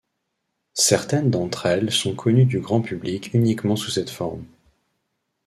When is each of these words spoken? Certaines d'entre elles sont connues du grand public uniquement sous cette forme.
Certaines 0.73 1.29
d'entre 1.29 1.67
elles 1.67 1.91
sont 1.91 2.15
connues 2.15 2.45
du 2.45 2.59
grand 2.59 2.81
public 2.81 3.31
uniquement 3.35 3.75
sous 3.75 3.91
cette 3.91 4.09
forme. 4.09 4.45